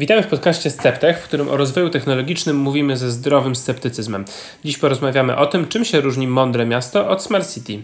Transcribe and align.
Witamy 0.00 0.22
w 0.22 0.26
podcaście 0.26 0.70
Sceptech, 0.70 1.18
w 1.18 1.24
którym 1.24 1.48
o 1.48 1.56
rozwoju 1.56 1.90
technologicznym 1.90 2.56
mówimy 2.56 2.96
ze 2.96 3.10
zdrowym 3.10 3.56
sceptycyzmem. 3.56 4.24
Dziś 4.64 4.78
porozmawiamy 4.78 5.36
o 5.36 5.46
tym, 5.46 5.68
czym 5.68 5.84
się 5.84 6.00
różni 6.00 6.26
mądre 6.26 6.66
miasto 6.66 7.08
od 7.08 7.22
Smart 7.22 7.54
City. 7.54 7.82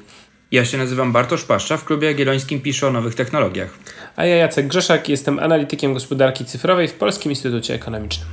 Ja 0.52 0.64
się 0.64 0.78
nazywam 0.78 1.12
Bartosz 1.12 1.44
Paszcza, 1.44 1.76
w 1.76 1.84
klubie 1.84 2.08
jagiellońskim 2.08 2.60
piszę 2.60 2.86
o 2.86 2.90
nowych 2.90 3.14
technologiach. 3.14 3.78
A 4.16 4.24
ja 4.26 4.36
Jacek 4.36 4.66
Grzeszak, 4.66 5.08
jestem 5.08 5.38
analitykiem 5.38 5.94
gospodarki 5.94 6.44
cyfrowej 6.44 6.88
w 6.88 6.94
Polskim 6.94 7.32
Instytucie 7.32 7.74
Ekonomicznym. 7.74 8.28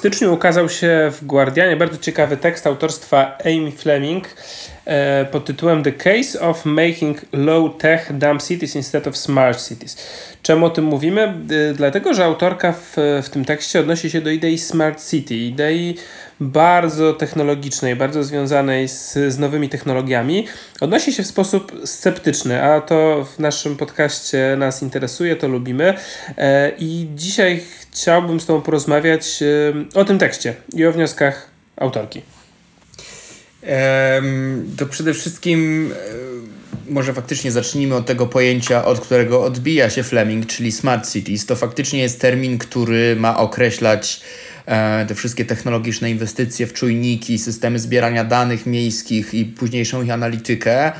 Styczniu 0.00 0.34
ukazał 0.34 0.68
się 0.68 1.12
w 1.12 1.24
Guardianie 1.24 1.76
bardzo 1.76 1.98
ciekawy 1.98 2.36
tekst 2.36 2.66
autorstwa 2.66 3.38
Amy 3.44 3.72
Fleming 3.72 4.28
e, 4.84 5.24
pod 5.24 5.44
tytułem 5.44 5.82
The 5.82 5.92
Case 5.92 6.40
of 6.40 6.64
Making 6.64 7.20
Low-Tech 7.32 8.12
Dumb 8.18 8.42
Cities 8.42 8.76
Instead 8.76 9.06
of 9.06 9.16
Smart 9.16 9.68
Cities. 9.68 9.96
Czemu 10.42 10.66
o 10.66 10.70
tym 10.70 10.84
mówimy? 10.84 11.22
E, 11.22 11.74
dlatego, 11.74 12.14
że 12.14 12.24
autorka 12.24 12.72
w, 12.72 12.96
w 13.22 13.28
tym 13.28 13.44
tekście 13.44 13.80
odnosi 13.80 14.10
się 14.10 14.20
do 14.20 14.30
idei 14.30 14.58
Smart 14.58 15.10
City, 15.10 15.34
idei 15.34 15.96
bardzo 16.40 17.12
technologicznej, 17.12 17.96
bardzo 17.96 18.24
związanej 18.24 18.88
z, 18.88 19.12
z 19.12 19.38
nowymi 19.38 19.68
technologiami, 19.68 20.46
odnosi 20.80 21.12
się 21.12 21.22
w 21.22 21.26
sposób 21.26 21.72
sceptyczny, 21.84 22.62
a 22.62 22.80
to 22.80 23.26
w 23.36 23.38
naszym 23.38 23.76
podcaście 23.76 24.56
nas 24.58 24.82
interesuje, 24.82 25.36
to 25.36 25.48
lubimy. 25.48 25.94
E, 26.38 26.72
I 26.78 27.08
dzisiaj 27.14 27.62
chciałbym 27.80 28.40
z 28.40 28.46
Tobą 28.46 28.62
porozmawiać 28.62 29.42
e, 29.42 29.98
o 30.00 30.04
tym 30.04 30.18
tekście 30.18 30.54
i 30.74 30.86
o 30.86 30.92
wnioskach 30.92 31.50
autorki. 31.76 32.22
To 34.78 34.86
przede 34.86 35.14
wszystkim 35.14 35.92
e, 35.92 36.92
może 36.92 37.14
faktycznie 37.14 37.52
zacznijmy 37.52 37.94
od 37.94 38.06
tego 38.06 38.26
pojęcia, 38.26 38.84
od 38.84 39.00
którego 39.00 39.44
odbija 39.44 39.90
się 39.90 40.02
Fleming, 40.02 40.46
czyli 40.46 40.72
smart 40.72 41.12
cities. 41.12 41.46
To 41.46 41.56
faktycznie 41.56 42.00
jest 42.00 42.20
termin, 42.20 42.58
który 42.58 43.16
ma 43.16 43.38
określać 43.38 44.20
te 45.08 45.14
wszystkie 45.14 45.44
technologiczne 45.44 46.10
inwestycje 46.10 46.66
w 46.66 46.72
czujniki, 46.72 47.38
systemy 47.38 47.78
zbierania 47.78 48.24
danych 48.24 48.66
miejskich 48.66 49.34
i 49.34 49.44
późniejszą 49.44 50.02
ich 50.02 50.10
analitykę. 50.10 50.92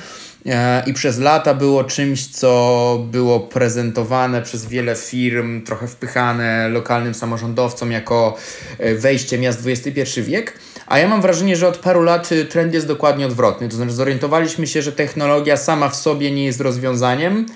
E, 0.46 0.82
I 0.86 0.94
przez 0.94 1.18
lata 1.18 1.54
było 1.54 1.84
czymś, 1.84 2.26
co 2.26 3.06
było 3.10 3.41
prezentowane 3.41 4.42
przez 4.42 4.66
wiele 4.66 4.96
firm, 4.96 5.62
trochę 5.62 5.88
wpychane 5.88 6.68
lokalnym 6.68 7.14
samorządowcom 7.14 7.92
jako 7.92 8.36
e, 8.78 8.94
wejście 8.94 9.38
miast 9.38 9.66
XXI 9.66 10.22
wiek. 10.22 10.58
A 10.86 10.98
ja 10.98 11.08
mam 11.08 11.22
wrażenie, 11.22 11.56
że 11.56 11.68
od 11.68 11.76
paru 11.78 12.02
lat 12.02 12.30
trend 12.48 12.74
jest 12.74 12.86
dokładnie 12.86 13.26
odwrotny. 13.26 13.68
To 13.68 13.76
znaczy, 13.76 13.92
zorientowaliśmy 13.92 14.66
się, 14.66 14.82
że 14.82 14.92
technologia 14.92 15.56
sama 15.56 15.88
w 15.88 15.96
sobie 15.96 16.30
nie 16.30 16.44
jest 16.44 16.60
rozwiązaniem 16.60 17.46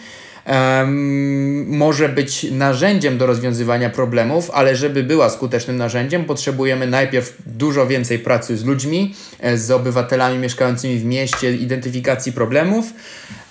może 1.66 2.08
być 2.08 2.46
narzędziem 2.50 3.18
do 3.18 3.26
rozwiązywania 3.26 3.90
problemów, 3.90 4.50
ale 4.50 4.76
żeby 4.76 5.02
była 5.02 5.30
skutecznym 5.30 5.76
narzędziem, 5.76 6.24
potrzebujemy 6.24 6.86
najpierw 6.86 7.36
dużo 7.46 7.86
więcej 7.86 8.18
pracy 8.18 8.56
z 8.56 8.64
ludźmi, 8.64 9.14
e, 9.40 9.58
z 9.58 9.70
obywatelami 9.70 10.38
mieszkającymi 10.38 10.98
w 10.98 11.04
mieście, 11.04 11.56
identyfikacji 11.56 12.32
problemów. 12.32 12.86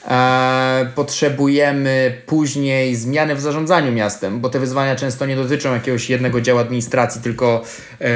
E, 0.08 0.92
potrzebujemy 0.96 2.18
później 2.26 2.96
zmiany 2.96 3.36
w 3.36 3.42
zarządzaniu 3.42 3.92
miastem, 3.92 4.40
bo 4.40 4.50
te 4.50 4.60
wyzwania 4.60 4.96
często 4.96 5.26
nie 5.26 5.36
dotyczą 5.36 5.74
jakiegoś 5.74 6.10
jednego 6.10 6.42
działu 6.42 6.60
administracji, 6.60 7.22
tylko 7.22 7.64
e, 8.02 8.08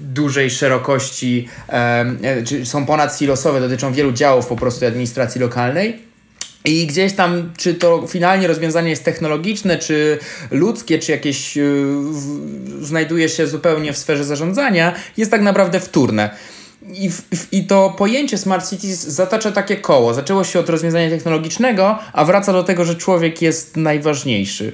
dużej 0.00 0.50
szerokości, 0.50 1.48
czy 2.44 2.66
są 2.66 2.86
ponad 2.86 3.18
silosowe, 3.18 3.60
dotyczą 3.60 3.92
wielu 3.92 4.12
działów 4.12 4.46
po 4.46 4.56
prostu 4.56 4.86
administracji 4.86 5.40
lokalnej. 5.40 6.05
I 6.66 6.86
gdzieś 6.86 7.12
tam, 7.12 7.52
czy 7.56 7.74
to 7.74 8.06
finalnie 8.08 8.46
rozwiązanie 8.46 8.90
jest 8.90 9.04
technologiczne, 9.04 9.78
czy 9.78 10.18
ludzkie, 10.50 10.98
czy 10.98 11.12
jakieś 11.12 11.56
yy, 11.56 11.64
znajduje 12.80 13.28
się 13.28 13.46
zupełnie 13.46 13.92
w 13.92 13.98
sferze 13.98 14.24
zarządzania, 14.24 14.94
jest 15.16 15.30
tak 15.30 15.42
naprawdę 15.42 15.80
wtórne. 15.80 16.30
I, 16.94 17.10
w, 17.10 17.52
I 17.52 17.64
to 17.64 17.94
pojęcie 17.98 18.38
Smart 18.38 18.70
Cities 18.70 19.02
zatacza 19.02 19.52
takie 19.52 19.76
koło. 19.76 20.14
Zaczęło 20.14 20.44
się 20.44 20.60
od 20.60 20.68
rozwiązania 20.68 21.10
technologicznego, 21.10 21.98
a 22.12 22.24
wraca 22.24 22.52
do 22.52 22.62
tego, 22.62 22.84
że 22.84 22.94
człowiek 22.94 23.42
jest 23.42 23.76
najważniejszy. 23.76 24.72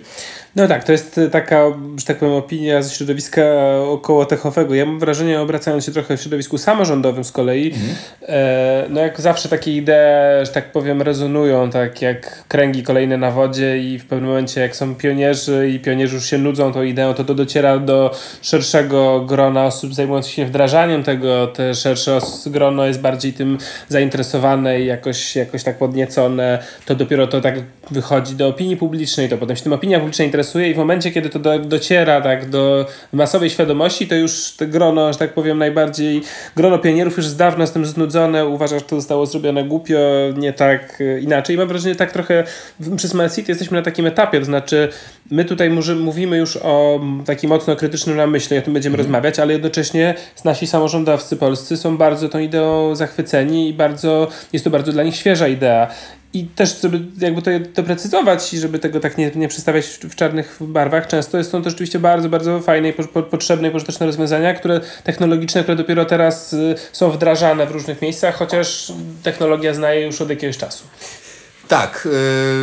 No 0.56 0.68
tak, 0.68 0.84
to 0.84 0.92
jest 0.92 1.20
taka, 1.30 1.64
że 1.96 2.06
tak 2.06 2.18
powiem, 2.18 2.34
opinia 2.34 2.82
ze 2.82 2.94
środowiska 2.94 3.42
około 3.88 4.26
techowego. 4.26 4.74
Ja 4.74 4.86
mam 4.86 4.98
wrażenie, 4.98 5.40
obracając 5.40 5.84
się 5.84 5.92
trochę 5.92 6.16
w 6.16 6.20
środowisku 6.20 6.58
samorządowym 6.58 7.24
z 7.24 7.32
kolei, 7.32 7.66
mhm. 7.66 7.94
e, 8.22 8.86
no 8.88 9.00
jak 9.00 9.20
zawsze 9.20 9.48
takie 9.48 9.76
idee, 9.76 10.44
że 10.46 10.50
tak 10.52 10.72
powiem, 10.72 11.02
rezonują, 11.02 11.70
tak 11.70 12.02
jak 12.02 12.44
kręgi 12.48 12.82
kolejne 12.82 13.16
na 13.16 13.30
wodzie 13.30 13.78
i 13.78 13.98
w 13.98 14.06
pewnym 14.06 14.28
momencie 14.28 14.60
jak 14.60 14.76
są 14.76 14.94
pionierzy 14.94 15.68
i 15.68 15.80
pionierzy 15.80 16.14
już 16.14 16.26
się 16.26 16.38
nudzą 16.38 16.72
tą 16.72 16.82
ideą, 16.82 17.14
to 17.14 17.24
to 17.24 17.34
dociera 17.34 17.78
do 17.78 18.14
szerszego 18.42 19.20
grona 19.20 19.64
osób 19.64 19.94
zajmujących 19.94 20.32
się 20.32 20.46
wdrażaniem 20.46 21.02
tego, 21.02 21.46
te 21.46 21.74
szersze 21.74 22.18
grono 22.46 22.86
jest 22.86 23.00
bardziej 23.00 23.32
tym 23.32 23.58
zainteresowane 23.88 24.80
i 24.80 24.86
jakoś, 24.86 25.36
jakoś 25.36 25.62
tak 25.62 25.78
podniecone, 25.78 26.58
to 26.86 26.94
dopiero 26.94 27.26
to 27.26 27.40
tak 27.40 27.54
wychodzi 27.90 28.34
do 28.34 28.48
opinii 28.48 28.76
publicznej, 28.76 29.28
to 29.28 29.38
potem 29.38 29.56
się 29.56 29.62
tym 29.62 29.72
opinia 29.72 29.98
publiczna 29.98 30.24
interesuje 30.24 30.41
interesuje 30.42 30.70
i 30.70 30.74
w 30.74 30.76
momencie, 30.76 31.10
kiedy 31.10 31.28
to 31.28 31.38
do, 31.38 31.58
dociera 31.58 32.20
tak 32.20 32.50
do 32.50 32.86
masowej 33.12 33.50
świadomości, 33.50 34.06
to 34.06 34.14
już 34.14 34.52
te 34.56 34.66
grono, 34.66 35.12
że 35.12 35.18
tak 35.18 35.34
powiem, 35.34 35.58
najbardziej 35.58 36.22
grono 36.56 36.78
pionierów 36.78 37.16
już 37.16 37.26
z 37.26 37.36
dawna 37.36 37.66
z 37.66 37.72
tym 37.72 37.86
znudzone, 37.86 38.46
uważa, 38.46 38.78
że 38.78 38.84
to 38.84 38.96
zostało 38.96 39.26
zrobione 39.26 39.64
głupio, 39.64 39.98
nie 40.36 40.52
tak 40.52 41.00
e, 41.00 41.20
inaczej. 41.20 41.56
I 41.56 41.58
mam 41.58 41.68
wrażenie, 41.68 41.94
tak 41.94 42.12
trochę 42.12 42.44
przy 42.96 43.08
Smart 43.08 43.34
City 43.34 43.52
jesteśmy 43.52 43.78
na 43.78 43.82
takim 43.82 44.06
etapie, 44.06 44.38
to 44.38 44.44
znaczy 44.44 44.88
my 45.30 45.44
tutaj 45.44 45.70
mówimy 46.00 46.36
już 46.36 46.56
o 46.56 47.00
takim 47.26 47.50
mocno 47.50 47.76
krytycznym 47.76 48.16
namyśle 48.16 48.58
o 48.58 48.62
tym 48.62 48.72
będziemy 48.74 48.94
mm. 48.94 49.06
rozmawiać, 49.06 49.38
ale 49.38 49.52
jednocześnie 49.52 50.14
nasi 50.44 50.66
samorządowcy 50.66 51.36
polscy 51.36 51.76
są 51.76 51.96
bardzo 51.96 52.28
tą 52.28 52.38
ideą 52.38 52.96
zachwyceni 52.96 53.68
i 53.68 53.74
bardzo, 53.74 54.28
jest 54.52 54.64
to 54.64 54.70
bardzo 54.70 54.92
dla 54.92 55.02
nich 55.02 55.16
świeża 55.16 55.48
idea 55.48 55.88
i 56.34 56.44
też, 56.44 56.80
żeby 56.80 57.00
jakby 57.18 57.42
to 57.42 57.50
doprecyzować 57.74 58.50
żeby 58.50 58.78
tego 58.78 59.00
tak 59.00 59.18
nie, 59.18 59.30
nie 59.34 59.48
przedstawiać 59.48 59.86
w, 59.86 60.14
czarnych 60.14 60.56
barwach, 60.60 61.06
często 61.06 61.44
są 61.44 61.62
to 61.62 61.70
rzeczywiście 61.70 61.98
bardzo, 61.98 62.28
bardzo 62.28 62.60
fajne 62.60 62.88
i 62.88 62.92
po, 62.92 63.04
po, 63.04 63.22
potrzebne 63.22 63.68
i 63.68 63.70
pożyteczne 63.70 64.06
rozwiązania, 64.06 64.54
które 64.54 64.80
technologiczne, 65.04 65.62
które 65.62 65.76
dopiero 65.76 66.04
teraz 66.04 66.52
y, 66.52 66.74
są 66.92 67.10
wdrażane 67.10 67.66
w 67.66 67.70
różnych 67.70 68.02
miejscach, 68.02 68.34
chociaż 68.34 68.92
technologia 69.22 69.74
znaje 69.74 70.06
już 70.06 70.20
od 70.20 70.30
jakiegoś 70.30 70.58
czasu. 70.58 70.84
Tak, 71.68 72.08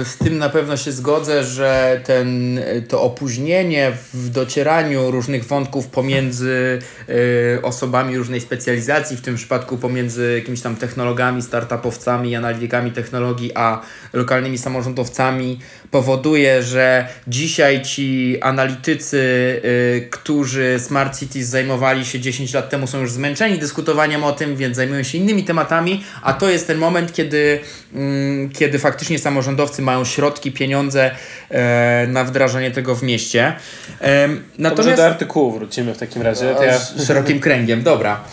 y, 0.01 0.05
z 0.05 0.17
tym 0.17 0.37
na 0.37 0.49
pewno 0.49 0.77
się 0.77 0.91
zgodzę, 0.91 1.43
że 1.43 2.01
ten, 2.05 2.59
to 2.87 3.01
opóźnienie 3.01 3.91
w 4.13 4.29
docieraniu 4.29 5.11
różnych 5.11 5.45
wątków 5.45 5.87
pomiędzy 5.87 6.79
y, 7.09 7.59
osobami 7.61 8.17
różnej 8.17 8.41
specjalizacji, 8.41 9.17
w 9.17 9.21
tym 9.21 9.35
przypadku 9.35 9.77
pomiędzy 9.77 10.35
jakimiś 10.39 10.61
tam 10.61 10.75
technologami, 10.75 11.41
startupowcami, 11.41 12.35
analitykami 12.35 12.91
technologii, 12.91 13.51
a 13.55 13.81
lokalnymi 14.13 14.57
samorządowcami, 14.57 15.59
powoduje, 15.91 16.63
że 16.63 17.07
dzisiaj 17.27 17.81
ci 17.81 18.37
analitycy, 18.41 19.17
y, 19.17 20.07
którzy 20.11 20.79
Smart 20.79 21.19
Cities 21.19 21.47
zajmowali 21.47 22.05
się 22.05 22.19
10 22.19 22.53
lat 22.53 22.69
temu, 22.69 22.87
są 22.87 22.99
już 22.99 23.11
zmęczeni 23.11 23.59
dyskutowaniem 23.59 24.23
o 24.23 24.31
tym, 24.31 24.55
więc 24.55 24.75
zajmują 24.75 25.03
się 25.03 25.17
innymi 25.17 25.43
tematami, 25.43 26.03
a 26.21 26.33
to 26.33 26.49
jest 26.49 26.67
ten 26.67 26.77
moment, 26.77 27.13
kiedy, 27.13 27.59
mm, 27.93 28.49
kiedy 28.49 28.79
faktycznie 28.79 28.88
samorządowcy 29.17 29.81
mają 29.81 30.05
środki, 30.05 30.51
pieniądze 30.51 31.11
e, 31.49 32.07
na 32.07 32.23
wdrażanie 32.23 32.71
tego 32.71 32.95
w 32.95 33.03
mieście. 33.03 33.53
E, 34.01 34.29
natomiast... 34.57 34.97
do 34.97 35.05
artykułu 35.05 35.51
wrócimy 35.51 35.93
w 35.93 35.97
takim 35.97 36.21
razie. 36.21 36.55
To 36.55 36.63
ja... 36.63 36.79
Szerokim 37.05 37.39
kręgiem, 37.39 37.83
dobra. 37.83 38.23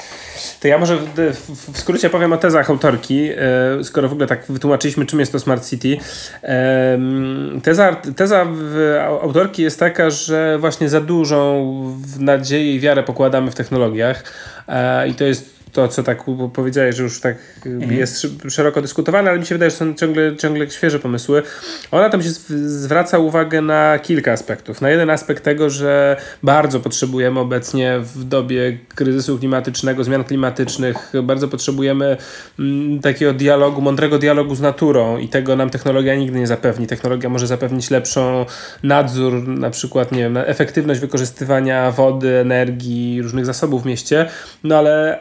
To 0.60 0.68
ja 0.68 0.78
może 0.78 0.98
w, 1.16 1.78
skrócie 1.78 2.10
powiem 2.10 2.32
o 2.32 2.36
tezach 2.36 2.70
autorki, 2.70 3.30
e, 3.30 3.84
skoro 3.84 4.08
w 4.08 4.12
ogóle 4.12 4.26
tak 4.26 4.44
wytłumaczyliśmy, 4.48 5.06
czym 5.06 5.20
jest 5.20 5.32
to 5.32 5.38
Smart 5.41 5.70
City. 5.70 5.97
Teza, 7.62 7.97
teza 8.16 8.47
autorki 9.22 9.62
jest 9.62 9.80
taka, 9.80 10.10
że 10.10 10.59
właśnie 10.59 10.88
za 10.88 11.00
dużą 11.00 11.66
nadzieję 12.18 12.74
i 12.74 12.80
wiarę 12.80 13.02
pokładamy 13.02 13.50
w 13.50 13.54
technologiach 13.54 14.24
i 15.09 15.14
to 15.14 15.24
jest 15.24 15.55
to, 15.76 15.88
co 15.88 16.02
tak 16.02 16.24
powiedziałeś, 16.52 16.96
że 16.96 17.02
już 17.02 17.20
tak 17.20 17.36
mhm. 17.66 17.92
jest 17.92 18.26
szeroko 18.48 18.82
dyskutowane, 18.82 19.30
ale 19.30 19.38
mi 19.38 19.46
się 19.46 19.54
wydaje, 19.54 19.70
że 19.70 19.76
są 19.76 19.94
ciągle, 19.94 20.36
ciągle 20.36 20.70
świeże 20.70 20.98
pomysły. 20.98 21.42
Ona 21.90 22.10
tam 22.10 22.22
się 22.22 22.30
zwraca 22.30 23.18
uwagę 23.18 23.62
na 23.62 23.98
kilka 23.98 24.32
aspektów. 24.32 24.80
Na 24.80 24.90
jeden 24.90 25.10
aspekt 25.10 25.44
tego, 25.44 25.70
że 25.70 26.16
bardzo 26.42 26.80
potrzebujemy 26.80 27.40
obecnie 27.40 27.98
w 28.00 28.24
dobie 28.24 28.78
kryzysu 28.94 29.38
klimatycznego, 29.38 30.04
zmian 30.04 30.24
klimatycznych, 30.24 31.12
bardzo 31.22 31.48
potrzebujemy 31.48 32.16
mm, 32.58 33.00
takiego 33.00 33.32
dialogu, 33.32 33.80
mądrego 33.80 34.18
dialogu 34.18 34.54
z 34.54 34.60
naturą 34.60 35.18
i 35.18 35.28
tego 35.28 35.56
nam 35.56 35.70
technologia 35.70 36.14
nigdy 36.14 36.38
nie 36.38 36.46
zapewni. 36.46 36.86
Technologia 36.86 37.28
może 37.28 37.46
zapewnić 37.46 37.90
lepszą 37.90 38.46
nadzór, 38.82 39.48
na 39.48 39.70
przykład, 39.70 40.12
nie 40.12 40.22
wiem, 40.22 40.36
efektywność 40.36 41.00
wykorzystywania 41.00 41.90
wody, 41.90 42.36
energii, 42.36 43.22
różnych 43.22 43.46
zasobów 43.46 43.82
w 43.82 43.86
mieście, 43.86 44.28
no 44.64 44.78
ale 44.78 45.20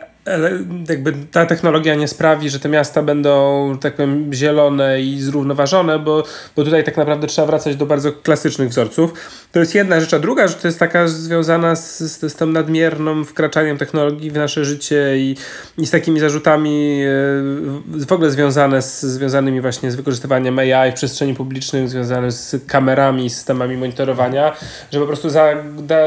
jakby 0.90 1.14
ta 1.32 1.46
technologia 1.46 1.96
nie 1.96 2.08
sprawi, 2.08 2.50
że 2.50 2.60
te 2.60 2.70
miasta 2.70 3.04
będą, 3.04 3.78
tak 3.82 3.96
powiem, 3.96 4.34
zielone 4.34 5.02
i 5.02 5.20
zrównoważone, 5.22 6.00
bo, 6.00 6.24
bo 6.56 6.64
tutaj 6.64 6.84
tak 6.84 6.98
naprawdę 6.98 7.28
trzeba 7.28 7.48
wracać 7.48 7.76
do 7.76 7.86
bardzo 7.86 8.12
klasycznych 8.12 8.70
wzorców. 8.70 9.14
To 9.52 9.60
jest 9.60 9.76
jedna 9.76 10.00
rzecz, 10.00 10.14
a 10.14 10.20
druga 10.20 10.48
rzecz 10.48 10.58
to 10.58 10.68
jest 10.68 10.80
taka 10.80 11.08
związana 11.08 11.76
z, 11.76 12.00
z, 12.00 12.32
z 12.32 12.36
tym 12.36 12.54
nadmiernym 12.54 13.26
wkraczaniem 13.26 13.78
technologii 13.78 14.32
w 14.32 14.36
nasze 14.36 14.66
życie 14.66 15.18
i, 15.18 15.36
i 15.78 15.86
z 15.86 15.92
takimi 15.92 16.20
zarzutami 16.20 17.02
e, 17.04 18.06
w 18.06 18.12
ogóle 18.12 18.32
związane 18.32 18.82
z, 18.82 19.02
związanymi 19.02 19.62
właśnie 19.62 19.92
z 19.92 19.96
wykorzystywaniem 19.96 20.60
AI 20.60 20.92
w 20.92 20.96
przestrzeni 20.96 21.34
publicznej, 21.34 21.88
związane 21.88 22.32
z 22.32 22.66
kamerami, 22.68 23.30
systemami 23.30 23.78
monitorowania, 23.78 24.56
że 24.92 25.00
po 25.00 25.08
prostu 25.08 25.30
za, 25.30 25.56
da, 25.78 25.98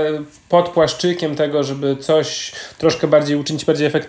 pod 0.49 0.69
płaszczykiem 0.69 1.37
tego, 1.37 1.65
żeby 1.65 1.97
coś 1.97 2.53
troszkę 2.79 3.07
bardziej 3.07 3.37
uczynić 3.37 3.65
bardziej 3.65 3.87
efektywnym, 3.87 4.08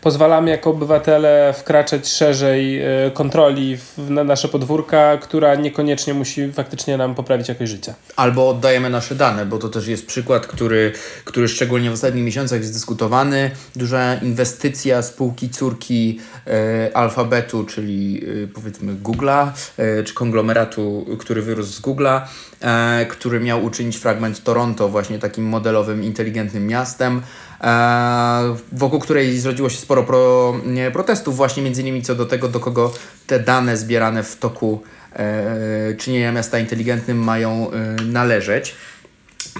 pozwalamy 0.00 0.50
jako 0.50 0.70
obywatele 0.70 1.54
wkraczać 1.58 2.08
szerzej 2.08 2.82
e, 2.82 3.10
kontroli 3.14 3.78
na 3.98 4.24
nasze 4.24 4.48
podwórka, 4.48 5.16
która 5.16 5.54
niekoniecznie 5.54 6.14
musi 6.14 6.52
faktycznie 6.52 6.96
nam 6.96 7.14
poprawić 7.14 7.48
jakość 7.48 7.70
życia. 7.70 7.94
Albo 8.16 8.48
oddajemy 8.48 8.90
nasze 8.90 9.14
dane, 9.14 9.46
bo 9.46 9.58
to 9.58 9.68
też 9.68 9.86
jest 9.86 10.06
przykład, 10.06 10.46
który, 10.46 10.92
który 11.24 11.48
szczególnie 11.48 11.90
w 11.90 11.92
ostatnich 11.92 12.24
miesiącach 12.24 12.60
jest 12.60 12.72
dyskutowany. 12.72 13.50
Duża 13.76 14.14
inwestycja 14.14 15.02
spółki 15.02 15.50
córki 15.50 16.20
e, 16.46 16.96
Alfabetu, 16.96 17.64
czyli 17.64 18.24
e, 18.44 18.46
powiedzmy 18.46 18.92
Google'a, 18.94 19.48
e, 19.76 20.02
czy 20.02 20.14
konglomeratu, 20.14 21.06
który 21.18 21.42
wyrósł 21.42 21.72
z 21.72 21.80
Google'a, 21.80 22.20
e, 22.60 23.06
który 23.06 23.40
miał 23.40 23.64
uczynić 23.64 23.96
fragment 23.96 24.42
Toronto 24.42 24.88
właśnie 24.88 25.18
takim 25.18 25.44
modelowym, 25.44 26.04
inteligentnym 26.04 26.66
miastem. 26.66 27.22
E, 27.64 28.56
wokół 28.72 29.00
której 29.00 29.38
zrodziło 29.38 29.68
się 29.68 29.78
sporo 29.78 30.02
pro, 30.02 30.54
nie, 30.66 30.90
protestów, 30.90 31.36
właśnie 31.36 31.62
między 31.62 31.80
innymi 31.80 32.02
co 32.02 32.14
do 32.14 32.26
tego, 32.26 32.48
do 32.48 32.60
kogo 32.60 32.92
te 33.26 33.40
dane 33.40 33.76
zbierane 33.76 34.22
w 34.22 34.36
toku 34.36 34.82
e, 35.12 35.94
czynienia 35.98 36.32
miasta 36.32 36.58
inteligentnym 36.58 37.18
mają 37.18 37.70
e, 37.70 38.02
należeć. 38.02 38.74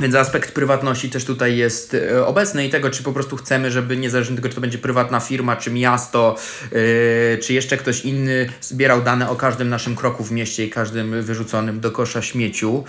Więc 0.01 0.15
aspekt 0.15 0.53
prywatności 0.53 1.11
też 1.11 1.25
tutaj 1.25 1.57
jest 1.57 1.95
e, 1.95 2.27
obecny 2.27 2.67
i 2.67 2.71
tego, 2.71 2.91
czy 2.91 3.03
po 3.03 3.13
prostu 3.13 3.37
chcemy, 3.37 3.71
żeby 3.71 3.97
niezależnie 3.97 4.33
od 4.33 4.37
tego, 4.37 4.49
czy 4.49 4.55
to 4.55 4.61
będzie 4.61 4.79
prywatna 4.79 5.21
firma, 5.21 5.57
czy 5.57 5.71
miasto, 5.71 6.37
yy, 6.73 7.39
czy 7.43 7.53
jeszcze 7.53 7.77
ktoś 7.77 8.05
inny 8.05 8.49
zbierał 8.61 9.03
dane 9.03 9.31
o 9.31 9.37
każdym 9.37 9.69
naszym 9.69 9.97
kroku 9.97 10.25
w 10.25 10.33
mieście 10.33 10.65
i 10.65 10.71
każdym 10.71 11.23
wyrzuconym 11.23 11.81
do 11.81 11.91
kosza 11.91 12.23
śmieciu. 12.23 12.85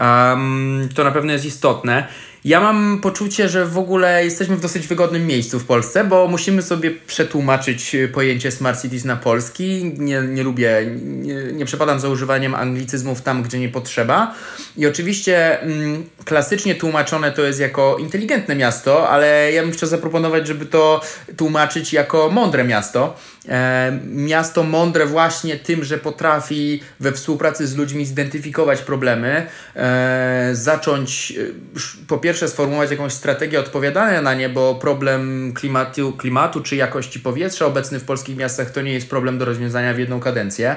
Um, 0.00 0.88
to 0.94 1.04
na 1.04 1.10
pewno 1.10 1.32
jest 1.32 1.44
istotne. 1.44 2.08
Ja 2.44 2.60
mam 2.60 3.00
poczucie, 3.00 3.48
że 3.48 3.66
w 3.66 3.78
ogóle 3.78 4.24
jesteśmy 4.24 4.56
w 4.56 4.60
dosyć 4.60 4.86
wygodnym 4.86 5.26
miejscu 5.26 5.58
w 5.58 5.64
Polsce, 5.64 6.04
bo 6.04 6.28
musimy 6.28 6.62
sobie 6.62 6.90
przetłumaczyć 6.90 7.96
pojęcie 8.12 8.50
Smart 8.50 8.82
Cities 8.82 9.04
na 9.04 9.16
polski. 9.16 9.94
Nie, 9.98 10.22
nie 10.22 10.42
lubię, 10.42 10.86
nie, 11.02 11.34
nie 11.34 11.64
przepadam 11.64 12.00
za 12.00 12.08
używaniem 12.08 12.54
anglicyzmów 12.54 13.22
tam, 13.22 13.42
gdzie 13.42 13.58
nie 13.58 13.68
potrzeba. 13.68 14.34
I 14.76 14.86
oczywiście 14.86 15.60
mm, 15.60 16.04
klasycznie 16.24 16.74
tłumaczone 16.74 17.32
to 17.32 17.42
jest 17.42 17.60
jako 17.60 17.96
inteligentne 17.98 18.56
miasto, 18.56 19.10
ale 19.10 19.52
ja 19.52 19.62
bym 19.62 19.72
chciał 19.72 19.88
zaproponować, 19.88 20.46
żeby 20.46 20.66
to 20.66 21.00
tłumaczyć 21.36 21.92
jako 21.92 22.30
mądre 22.30 22.64
miasto. 22.64 23.16
E, 23.48 23.98
miasto 24.06 24.62
mądre 24.62 25.06
właśnie 25.06 25.56
tym, 25.56 25.84
że 25.84 25.98
potrafi 25.98 26.80
we 27.00 27.12
współpracy 27.12 27.66
z 27.66 27.76
ludźmi 27.76 28.06
zidentyfikować 28.06 28.82
problemy, 28.82 29.46
e, 29.76 30.50
zacząć 30.52 31.32
e, 31.32 32.06
po 32.06 32.18
pierwsze 32.18 32.48
sformułować 32.48 32.90
jakąś 32.90 33.12
strategię 33.12 33.60
odpowiadania 33.60 34.22
na 34.22 34.34
nie, 34.34 34.48
bo 34.48 34.74
problem 34.74 35.52
klimatu, 35.54 36.12
klimatu 36.12 36.60
czy 36.60 36.76
jakości 36.76 37.20
powietrza 37.20 37.66
obecny 37.66 37.98
w 37.98 38.04
polskich 38.04 38.36
miastach 38.36 38.70
to 38.70 38.82
nie 38.82 38.92
jest 38.92 39.10
problem 39.10 39.38
do 39.38 39.44
rozwiązania 39.44 39.94
w 39.94 39.98
jedną 39.98 40.20
kadencję. 40.20 40.76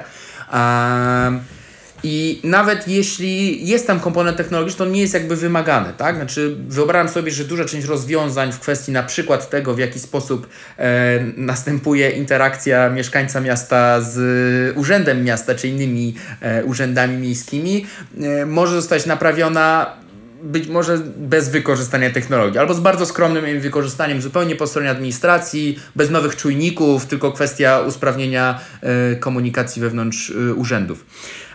I 2.04 2.40
nawet 2.44 2.88
jeśli 2.88 3.68
jest 3.68 3.88
tam 3.88 4.00
komponent 4.00 4.38
technologiczny, 4.38 4.78
to 4.78 4.92
nie 4.92 5.02
jest 5.02 5.14
jakby 5.14 5.36
wymagany, 5.36 5.94
tak? 5.98 6.16
Znaczy, 6.16 6.56
wyobrażam 6.68 7.10
sobie, 7.10 7.32
że 7.32 7.44
duża 7.44 7.66
część 7.66 7.88
rozwiązań 7.88 8.52
w 8.52 8.60
kwestii 8.60 8.92
na 8.92 9.04
przykład 9.04 9.50
tego, 9.50 9.74
w 9.74 9.80
jaki 9.80 10.00
sposób 10.00 10.48
e, 10.78 11.20
następuje 11.38 12.10
interakcja 12.10 12.90
mieszkańca 12.90 13.42
miasta 13.42 14.02
z 14.02 14.78
urzędem 14.78 15.24
miasta 15.24 15.56
czy 15.56 15.68
innymi 15.68 16.16
e, 16.42 16.64
urzędami 16.64 17.18
miejskimi, 17.18 17.86
e, 18.22 18.46
może 18.46 18.76
zostać 18.76 19.06
naprawiona 19.06 20.03
być 20.44 20.68
może 20.68 20.98
bez 21.18 21.50
wykorzystania 21.50 22.10
technologii, 22.10 22.60
albo 22.60 22.74
z 22.74 22.80
bardzo 22.80 23.06
skromnym 23.06 23.46
jej 23.46 23.60
wykorzystaniem 23.60 24.22
zupełnie 24.22 24.56
po 24.56 24.68
stronie 24.68 24.90
administracji, 24.90 25.80
bez 25.96 26.10
nowych 26.10 26.36
czujników, 26.36 27.06
tylko 27.06 27.32
kwestia 27.32 27.80
usprawnienia 27.80 28.60
e, 28.82 29.16
komunikacji 29.16 29.82
wewnątrz 29.82 30.32
e, 30.32 30.54
urzędów. 30.54 31.06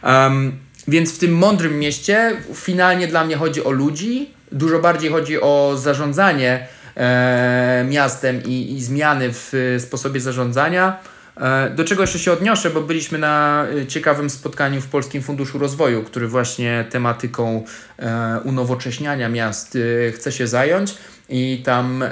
Um, 0.02 0.52
więc 0.88 1.14
w 1.14 1.18
tym 1.18 1.32
mądrym 1.32 1.78
mieście 1.78 2.36
finalnie 2.54 3.06
dla 3.06 3.24
mnie 3.24 3.36
chodzi 3.36 3.64
o 3.64 3.70
ludzi, 3.70 4.30
dużo 4.52 4.78
bardziej 4.78 5.10
chodzi 5.10 5.40
o 5.40 5.74
zarządzanie 5.76 6.66
e, 6.96 7.86
miastem 7.90 8.42
i, 8.44 8.72
i 8.72 8.82
zmiany 8.82 9.28
w 9.32 9.76
sposobie 9.78 10.20
zarządzania. 10.20 10.96
E, 11.40 11.70
do 11.70 11.84
czego 11.84 12.02
jeszcze 12.02 12.18
się 12.18 12.32
odniosę, 12.32 12.70
bo 12.70 12.80
byliśmy 12.80 13.18
na 13.18 13.66
e, 13.82 13.86
ciekawym 13.86 14.30
spotkaniu 14.30 14.80
w 14.80 14.88
Polskim 14.88 15.22
Funduszu 15.22 15.58
Rozwoju, 15.58 16.02
który 16.02 16.28
właśnie 16.28 16.84
tematyką 16.90 17.64
e, 17.98 18.40
unowocześniania 18.44 19.28
miast 19.28 19.78
chce 20.14 20.32
się 20.32 20.46
zająć. 20.46 20.94
I 21.30 21.62
tam 21.64 22.04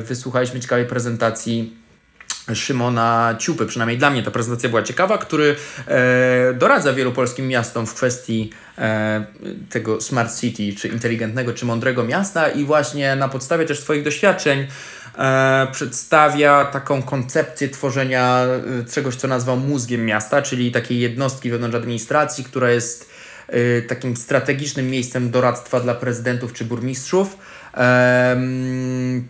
wysłuchaliśmy 0.00 0.60
ciekawej 0.60 0.86
prezentacji 0.86 1.76
Szymona 2.54 3.36
Ciupy, 3.38 3.66
przynajmniej 3.66 3.98
dla 3.98 4.10
mnie 4.10 4.22
ta 4.22 4.30
prezentacja 4.30 4.68
była 4.68 4.82
ciekawa, 4.82 5.18
który 5.18 5.56
e, 5.88 6.54
doradza 6.54 6.92
wielu 6.92 7.12
polskim 7.12 7.48
miastom 7.48 7.86
w 7.86 7.94
kwestii 7.94 8.50
e, 8.78 9.24
tego 9.70 10.00
smart 10.00 10.40
city, 10.40 10.80
czy 10.80 10.88
inteligentnego, 10.88 11.52
czy 11.52 11.66
mądrego 11.66 12.04
miasta 12.04 12.48
i 12.48 12.64
właśnie 12.64 13.16
na 13.16 13.28
podstawie 13.28 13.64
też 13.64 13.80
swoich 13.80 14.04
doświadczeń 14.04 14.66
e, 15.18 15.66
przedstawia 15.72 16.64
taką 16.64 17.02
koncepcję 17.02 17.68
tworzenia 17.68 18.44
e, 18.80 18.84
czegoś, 18.92 19.16
co 19.16 19.28
nazwał 19.28 19.56
mózgiem 19.56 20.04
miasta, 20.04 20.42
czyli 20.42 20.72
takiej 20.72 21.00
jednostki 21.00 21.50
wewnątrz 21.50 21.76
administracji, 21.76 22.44
która 22.44 22.70
jest 22.70 23.10
e, 23.48 23.82
takim 23.82 24.16
strategicznym 24.16 24.90
miejscem 24.90 25.30
doradztwa 25.30 25.80
dla 25.80 25.94
prezydentów 25.94 26.52
czy 26.52 26.64
burmistrzów 26.64 27.36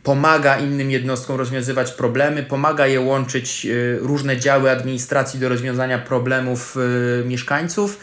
pomaga 0.02 0.58
innym 0.58 0.90
jednostkom 0.90 1.36
rozwiązywać 1.36 1.92
problemy, 1.92 2.42
pomaga 2.42 2.86
je 2.86 3.00
łączyć 3.00 3.66
e, 3.66 3.98
różne 3.98 4.36
działy 4.36 4.70
administracji 4.70 5.40
do 5.40 5.48
rozwiązania 5.48 5.98
problemów 5.98 6.76
e, 6.76 7.24
mieszkańców. 7.24 7.98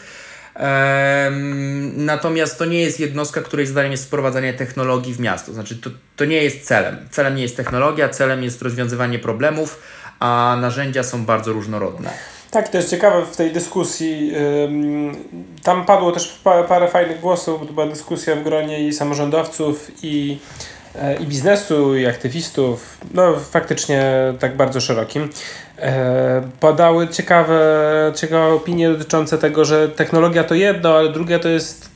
Natomiast 1.96 2.58
to 2.58 2.64
nie 2.64 2.80
jest 2.80 3.00
jednostka, 3.00 3.40
której 3.40 3.66
zadaniem 3.66 3.92
jest 3.92 4.04
wprowadzanie 4.04 4.54
technologii 4.54 5.14
w 5.14 5.20
miasto. 5.20 5.52
Znaczy, 5.52 5.76
to, 5.76 5.90
to 6.16 6.24
nie 6.24 6.42
jest 6.42 6.66
celem. 6.66 6.96
Celem 7.10 7.36
nie 7.36 7.42
jest 7.42 7.56
technologia, 7.56 8.08
celem 8.08 8.42
jest 8.42 8.62
rozwiązywanie 8.62 9.18
problemów, 9.18 9.82
a 10.20 10.58
narzędzia 10.60 11.02
są 11.02 11.24
bardzo 11.24 11.52
różnorodne. 11.52 12.10
Tak, 12.54 12.68
to 12.68 12.76
jest 12.76 12.90
ciekawe 12.90 13.26
w 13.26 13.36
tej 13.36 13.52
dyskusji. 13.52 14.32
Tam 15.62 15.84
padło 15.84 16.12
też 16.12 16.40
parę 16.68 16.88
fajnych 16.88 17.20
głosów, 17.20 17.60
to 17.66 17.72
była 17.72 17.86
dyskusja 17.86 18.36
w 18.36 18.42
gronie 18.42 18.88
i 18.88 18.92
samorządowców, 18.92 19.90
i, 20.02 20.38
e, 20.96 21.16
i 21.16 21.26
biznesu, 21.26 21.96
i 21.96 22.06
aktywistów, 22.06 22.98
no 23.14 23.34
faktycznie 23.50 24.12
tak 24.40 24.56
bardzo 24.56 24.80
szerokim. 24.80 25.30
E, 25.78 26.42
padały 26.60 27.08
ciekawe, 27.08 27.62
ciekawe 28.16 28.52
opinie 28.52 28.88
dotyczące 28.88 29.38
tego, 29.38 29.64
że 29.64 29.88
technologia 29.88 30.44
to 30.44 30.54
jedno, 30.54 30.96
ale 30.96 31.12
drugie 31.12 31.38
to 31.38 31.48
jest 31.48 31.93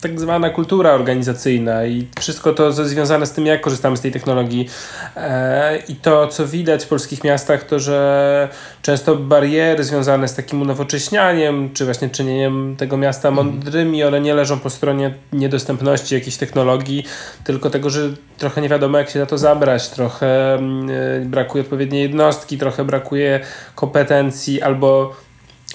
tak 0.00 0.20
zwana 0.20 0.50
kultura 0.50 0.92
organizacyjna 0.92 1.86
i 1.86 2.06
wszystko 2.20 2.52
to 2.52 2.72
związane 2.72 3.26
z 3.26 3.32
tym, 3.32 3.46
jak 3.46 3.60
korzystamy 3.60 3.96
z 3.96 4.00
tej 4.00 4.12
technologii. 4.12 4.68
E, 5.16 5.78
I 5.88 5.94
to, 5.94 6.26
co 6.26 6.46
widać 6.46 6.84
w 6.84 6.88
polskich 6.88 7.24
miastach, 7.24 7.64
to 7.64 7.78
że 7.78 8.48
często 8.82 9.16
bariery 9.16 9.84
związane 9.84 10.28
z 10.28 10.34
takim 10.34 10.62
unowocześnianiem, 10.62 11.70
czy 11.74 11.84
właśnie 11.84 12.10
czynieniem 12.10 12.76
tego 12.76 12.96
miasta 12.96 13.28
mhm. 13.28 13.46
mądrymi, 13.46 14.04
one 14.04 14.20
nie 14.20 14.34
leżą 14.34 14.58
po 14.58 14.70
stronie 14.70 15.14
niedostępności 15.32 16.14
jakiejś 16.14 16.36
technologii, 16.36 17.04
tylko 17.44 17.70
tego, 17.70 17.90
że 17.90 18.10
trochę 18.38 18.60
nie 18.60 18.68
wiadomo, 18.68 18.98
jak 18.98 19.10
się 19.10 19.18
na 19.18 19.26
to 19.26 19.38
zabrać, 19.38 19.88
trochę 19.88 20.54
mm, 20.54 20.90
e, 20.90 21.26
brakuje 21.26 21.64
odpowiedniej 21.64 22.02
jednostki, 22.02 22.58
trochę 22.58 22.84
brakuje 22.84 23.40
kompetencji 23.74 24.62
albo 24.62 25.14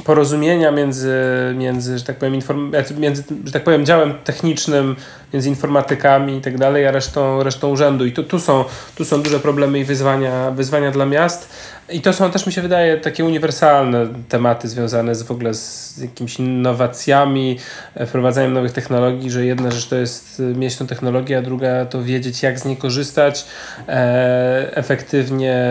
porozumienia 0.05 0.71
między, 0.71 1.15
między, 1.55 1.97
że 1.97 2.03
tak 2.03 2.17
powiem, 2.17 2.35
inform, 2.35 2.71
między, 2.97 3.23
że 3.45 3.51
tak 3.51 3.63
powiem, 3.63 3.85
działem 3.85 4.13
technicznym, 4.23 4.95
między 5.33 5.49
informatykami 5.49 6.37
i 6.37 6.41
tak 6.41 6.57
dalej, 6.57 6.87
a 6.87 6.91
resztą, 6.91 7.43
resztą 7.43 7.69
urzędu. 7.69 8.05
I 8.05 8.11
tu, 8.11 8.23
tu, 8.23 8.39
są, 8.39 8.65
tu 8.95 9.05
są 9.05 9.21
duże 9.21 9.39
problemy 9.39 9.79
i 9.79 9.83
wyzwania, 9.83 10.51
wyzwania 10.51 10.91
dla 10.91 11.05
miast. 11.05 11.49
I 11.89 12.01
to 12.01 12.13
są 12.13 12.31
też, 12.31 12.45
mi 12.45 12.53
się 12.53 12.61
wydaje, 12.61 12.97
takie 12.97 13.25
uniwersalne 13.25 14.07
tematy 14.29 14.67
związane 14.67 15.15
z 15.15 15.23
w 15.23 15.31
ogóle 15.31 15.53
z 15.53 15.97
jakimiś 15.97 16.39
innowacjami, 16.39 17.59
wprowadzaniem 18.07 18.53
nowych 18.53 18.71
technologii, 18.71 19.31
że 19.31 19.45
jedna 19.45 19.71
rzecz 19.71 19.87
to 19.87 19.95
jest 19.95 20.41
mieć 20.55 20.77
tą 20.77 20.87
technologię, 20.87 21.37
a 21.37 21.41
druga 21.41 21.85
to 21.85 22.03
wiedzieć, 22.03 22.43
jak 22.43 22.59
z 22.59 22.65
niej 22.65 22.77
korzystać 22.77 23.45
e, 23.87 24.77
efektywnie, 24.77 25.65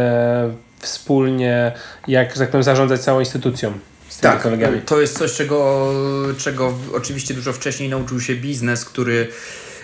wspólnie, 0.79 1.73
jak, 2.09 2.33
że 2.33 2.41
tak 2.41 2.51
powiem, 2.51 2.63
zarządzać 2.63 3.01
całą 3.01 3.21
instytucją 3.21 3.73
tak, 4.23 4.43
kolegami. 4.43 4.81
To 4.81 5.01
jest 5.01 5.19
coś, 5.19 5.33
czego, 5.33 5.89
czego 6.39 6.75
oczywiście 6.95 7.35
dużo 7.35 7.53
wcześniej 7.53 7.89
nauczył 7.89 8.21
się 8.21 8.35
biznes, 8.35 8.85
który 8.85 9.29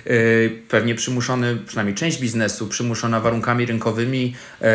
yy, 0.07 0.63
pewnie 0.69 0.95
przymuszony, 0.95 1.57
przynajmniej 1.67 1.95
część 1.95 2.21
biznesu, 2.21 2.67
przymuszona 2.67 3.21
warunkami 3.21 3.67
rynkowymi, 3.67 4.35
yy, 4.61 4.69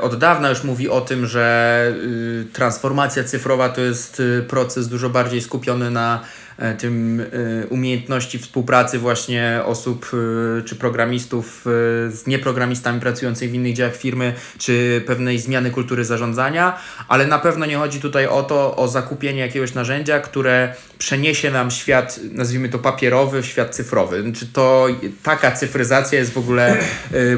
od 0.00 0.18
dawna 0.18 0.48
już 0.48 0.64
mówi 0.64 0.88
o 0.88 1.00
tym, 1.00 1.26
że 1.26 1.94
yy, 1.96 2.46
transformacja 2.52 3.24
cyfrowa 3.24 3.68
to 3.68 3.80
jest 3.80 4.20
y, 4.20 4.44
proces 4.48 4.88
dużo 4.88 5.10
bardziej 5.10 5.40
skupiony 5.40 5.90
na 5.90 6.20
E, 6.20 6.45
tym 6.78 7.20
e, 7.20 7.66
umiejętności 7.66 8.38
współpracy 8.38 8.98
właśnie 8.98 9.60
osób 9.64 10.10
e, 10.58 10.62
czy 10.62 10.76
programistów 10.76 11.64
z 12.08 12.26
nieprogramistami 12.26 13.00
pracujących 13.00 13.50
w 13.50 13.54
innych 13.54 13.74
działach 13.74 13.96
firmy, 13.96 14.34
czy 14.58 15.02
pewnej 15.06 15.38
zmiany 15.38 15.70
kultury 15.70 16.04
zarządzania, 16.04 16.78
ale 17.08 17.26
na 17.26 17.38
pewno 17.38 17.66
nie 17.66 17.76
chodzi 17.76 18.00
tutaj 18.00 18.26
o 18.26 18.42
to, 18.42 18.76
o 18.76 18.88
zakupienie 18.88 19.40
jakiegoś 19.40 19.74
narzędzia, 19.74 20.20
które 20.20 20.74
przeniesie 20.98 21.50
nam 21.50 21.70
świat, 21.70 22.20
nazwijmy 22.32 22.68
to 22.68 22.78
papierowy, 22.78 23.42
w 23.42 23.46
świat 23.46 23.74
cyfrowy. 23.74 24.32
Czy 24.32 24.46
to 24.46 24.86
taka 25.22 25.50
cyfryzacja 25.52 26.18
jest 26.18 26.32
w 26.32 26.38
ogóle 26.38 26.76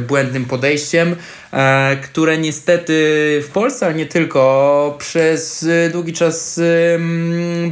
błędnym 0.08 0.44
podejściem, 0.44 1.16
które 2.02 2.38
niestety 2.38 2.92
w 3.46 3.48
Polsce, 3.52 3.86
ale 3.86 3.94
nie 3.94 4.06
tylko, 4.06 4.96
przez 4.98 5.68
długi 5.92 6.12
czas 6.12 6.60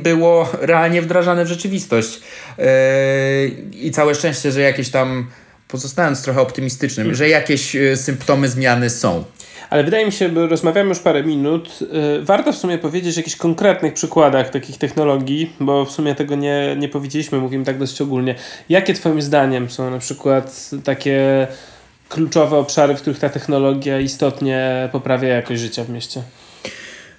było 0.03 0.53
realnie 0.61 1.03
wdrażane 1.03 1.36
w 1.45 1.49
rzeczywistość. 1.49 2.21
Yy, 2.59 2.65
I 3.73 3.91
całe 3.91 4.15
szczęście, 4.15 4.53
że 4.53 4.61
jakieś 4.61 4.91
tam, 4.91 5.27
pozostając 5.69 6.23
trochę 6.23 6.41
optymistycznym, 6.41 7.15
że 7.15 7.29
jakieś 7.29 7.77
e, 7.77 7.97
symptomy 7.97 8.49
zmiany 8.49 8.91
są. 8.91 9.25
Ale 9.71 9.85
wydaje 9.85 10.07
mi 10.07 10.13
się, 10.13 10.29
bo 10.29 10.47
rozmawiamy 10.47 10.89
już 10.89 10.99
parę 10.99 11.23
minut, 11.23 11.81
yy, 11.81 12.23
warto 12.23 12.53
w 12.53 12.57
sumie 12.57 12.79
powiedzieć 12.79 13.17
o 13.17 13.21
jakichś 13.21 13.37
konkretnych 13.37 13.95
przykładach 13.95 14.51
takich 14.51 14.79
technologii, 14.79 15.53
bo 15.61 15.85
w 15.85 15.91
sumie 15.91 16.15
tego 16.15 16.35
nie, 16.35 16.77
nie 16.79 16.89
powiedzieliśmy, 16.89 17.39
mówimy 17.39 17.65
tak 17.65 17.79
dość 17.79 18.01
ogólnie. 18.01 18.35
Jakie 18.69 18.95
Twoim 18.95 19.23
zdaniem 19.23 19.71
są 19.71 19.91
na 19.91 19.99
przykład 19.99 20.71
takie 20.85 21.47
kluczowe 22.09 22.57
obszary, 22.57 22.97
w 22.97 23.01
których 23.01 23.19
ta 23.19 23.29
technologia 23.29 24.01
istotnie 24.01 24.89
poprawia 24.93 25.29
jakość 25.29 25.61
życia 25.61 25.85
w 25.85 25.91
mieście? 25.91 26.23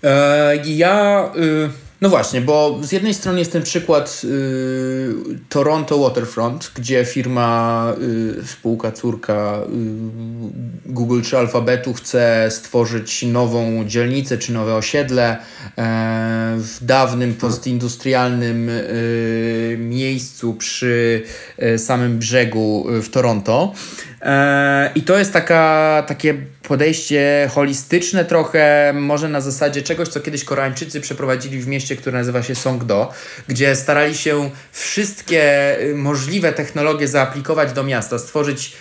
E, 0.04 0.56
ja. 0.66 1.30
Y 1.36 1.87
no 2.01 2.10
właśnie, 2.10 2.42
bo 2.42 2.80
z 2.82 2.92
jednej 2.92 3.13
strony 3.13 3.39
jest 3.39 3.51
ten 3.51 3.63
przykład 3.63 4.22
y, 4.24 5.13
Toronto 5.50 6.00
Waterfront, 6.00 6.72
gdzie 6.75 7.06
firma, 7.06 7.94
y, 8.42 8.48
spółka 8.48 8.92
córka 8.92 9.60
y, 9.62 10.88
Google 10.88 11.22
czy 11.22 11.38
Alphabetu 11.38 11.94
chce 11.94 12.48
stworzyć 12.51 13.24
nową 13.24 13.86
dzielnicę 13.86 14.38
czy 14.38 14.54
nowe 14.54 14.75
osiedle 14.75 15.38
e, 15.77 16.56
w 16.58 16.77
dawnym 16.82 17.34
postindustrialnym 17.34 18.70
y, 18.70 19.77
miejscu 19.80 20.54
przy 20.54 21.24
e, 21.58 21.77
samym 21.77 22.18
brzegu 22.18 22.88
w 23.01 23.10
Toronto. 23.10 23.74
E, 24.22 24.92
I 24.96 25.01
to 25.01 25.18
jest 25.18 25.34
taka, 25.34 26.04
takie 26.08 26.34
podejście 26.68 27.50
holistyczne 27.54 28.26
trochę, 28.26 28.94
może 28.96 29.30
na 29.30 29.42
zasadzie 29.42 29.82
czegoś, 29.82 30.08
co 30.08 30.20
kiedyś 30.20 30.44
Koreańczycy 30.44 31.02
przeprowadzili 31.02 31.60
w 31.60 31.68
mieście, 31.68 31.96
które 31.96 32.18
nazywa 32.18 32.44
się 32.44 32.56
Songdo, 32.56 33.14
gdzie 33.48 33.76
starali 33.76 34.16
się 34.16 34.50
wszystkie 34.72 35.76
y, 35.82 35.96
możliwe 35.96 36.54
technologie 36.54 37.08
zaaplikować 37.08 37.74
do 37.74 37.84
miasta, 37.84 38.20
stworzyć 38.20 38.74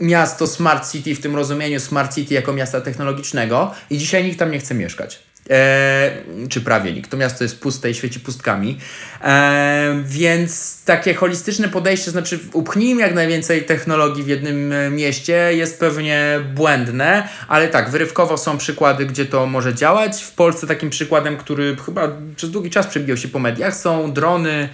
miasto 0.00 0.46
Smart 0.46 0.92
City 0.92 1.14
w 1.14 1.20
tym 1.20 1.36
rozumieniu 1.36 1.80
Smart 1.80 2.14
City 2.14 2.34
jako 2.34 2.52
miasta 2.52 2.80
technologicznego 2.80 3.74
i 3.90 3.98
dzisiaj 3.98 4.24
nikt 4.24 4.38
tam 4.38 4.50
nie 4.50 4.58
chce 4.58 4.74
mieszkać. 4.74 5.22
E, 5.50 6.10
czy 6.48 6.60
prawie 6.60 6.92
nikt. 6.92 7.10
To 7.10 7.16
miasto 7.16 7.44
jest 7.44 7.60
puste 7.60 7.90
i 7.90 7.94
świeci 7.94 8.20
pustkami. 8.20 8.78
E, 9.24 10.02
więc 10.04 10.82
takie 10.84 11.14
holistyczne 11.14 11.68
podejście, 11.68 12.10
znaczy 12.10 12.38
upchnijmy 12.52 13.00
jak 13.00 13.14
najwięcej 13.14 13.64
technologii 13.64 14.22
w 14.22 14.26
jednym 14.26 14.72
e, 14.72 14.90
mieście, 14.90 15.50
jest 15.52 15.80
pewnie 15.80 16.40
błędne, 16.54 17.28
ale 17.48 17.68
tak, 17.68 17.90
wyrywkowo 17.90 18.38
są 18.38 18.58
przykłady, 18.58 19.06
gdzie 19.06 19.26
to 19.26 19.46
może 19.46 19.74
działać. 19.74 20.22
W 20.22 20.32
Polsce 20.32 20.66
takim 20.66 20.90
przykładem, 20.90 21.36
który 21.36 21.76
chyba 21.86 22.08
przez 22.36 22.50
długi 22.50 22.70
czas 22.70 22.86
przebijał 22.86 23.16
się 23.16 23.28
po 23.28 23.38
mediach, 23.38 23.76
są 23.76 24.12
drony 24.12 24.68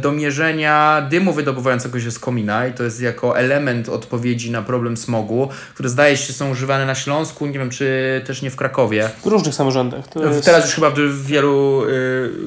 do 0.00 0.12
mierzenia 0.12 1.06
dymu 1.10 1.32
wydobywającego 1.32 2.00
się 2.00 2.10
z 2.10 2.18
komina 2.18 2.66
i 2.66 2.72
to 2.72 2.84
jest 2.84 3.00
jako 3.00 3.38
element 3.38 3.88
odpowiedzi 3.88 4.50
na 4.50 4.62
problem 4.62 4.96
smogu, 4.96 5.48
które 5.74 5.88
zdaje 5.88 6.16
się 6.16 6.32
są 6.32 6.50
używane 6.50 6.86
na 6.86 6.94
Śląsku, 6.94 7.46
nie 7.46 7.58
wiem 7.58 7.70
czy 7.70 8.22
też 8.26 8.42
nie 8.42 8.50
w 8.50 8.56
Krakowie. 8.56 9.10
W 9.24 9.26
różnych 9.26 9.54
samorządach. 9.54 10.04
Jest... 10.16 10.44
Teraz 10.44 10.64
już 10.64 10.74
chyba 10.74 10.90
w 10.90 11.26
wielu, 11.26 11.84
y, 11.84 11.88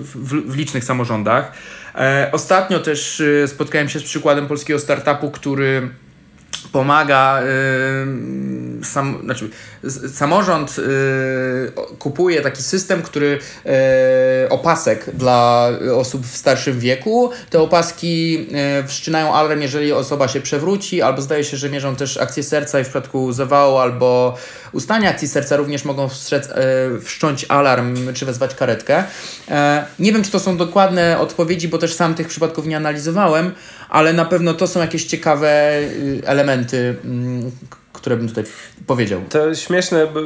w, 0.01 0.51
w 0.51 0.55
licznych 0.55 0.83
samorządach. 0.83 1.51
E, 1.95 2.29
ostatnio 2.31 2.79
też 2.79 3.19
y, 3.19 3.47
spotkałem 3.47 3.89
się 3.89 3.99
z 3.99 4.03
przykładem 4.03 4.47
polskiego 4.47 4.79
startupu, 4.79 5.31
który 5.31 5.89
pomaga 6.71 7.41
yy, 7.41 8.70
sam, 8.83 9.21
znaczy, 9.23 9.49
samorząd 10.13 10.77
yy, 10.77 11.71
kupuje 11.99 12.41
taki 12.41 12.63
system, 12.63 13.01
który 13.01 13.39
yy, 13.65 13.71
opasek 14.49 15.05
dla 15.13 15.69
osób 15.95 16.25
w 16.25 16.37
starszym 16.37 16.79
wieku. 16.79 17.31
Te 17.49 17.59
opaski 17.59 18.33
yy, 18.33 18.87
wszczynają 18.87 19.33
alarm, 19.33 19.61
jeżeli 19.61 19.91
osoba 19.91 20.27
się 20.27 20.41
przewróci, 20.41 21.01
albo 21.01 21.21
zdaje 21.21 21.43
się, 21.43 21.57
że 21.57 21.69
mierzą 21.69 21.95
też 21.95 22.17
akcję 22.17 22.43
serca 22.43 22.79
i 22.79 22.83
w 22.83 22.87
przypadku 22.87 23.33
zawału 23.33 23.77
albo 23.77 24.37
ustania 24.71 25.09
akcji 25.09 25.27
serca 25.27 25.55
również 25.55 25.85
mogą 25.85 26.09
wszczeć, 26.09 26.43
yy, 26.93 27.01
wszcząć 27.01 27.45
alarm 27.49 28.13
czy 28.13 28.25
wezwać 28.25 28.55
karetkę. 28.55 29.03
Yy, 29.47 29.55
nie 29.99 30.13
wiem, 30.13 30.23
czy 30.23 30.31
to 30.31 30.39
są 30.39 30.57
dokładne 30.57 31.19
odpowiedzi, 31.19 31.67
bo 31.67 31.77
też 31.77 31.93
sam 31.93 32.15
tych 32.15 32.27
przypadków 32.27 32.67
nie 32.67 32.77
analizowałem, 32.77 33.51
ale 33.89 34.13
na 34.13 34.25
pewno 34.25 34.53
to 34.53 34.67
są 34.67 34.79
jakieś 34.79 35.05
ciekawe 35.05 35.79
y, 35.79 36.21
elementy, 36.25 36.95
mm, 37.05 37.51
które 38.01 38.17
bym 38.17 38.27
tutaj 38.27 38.43
powiedział. 38.87 39.21
To 39.29 39.55
śmieszne, 39.55 40.07
bo 40.07 40.19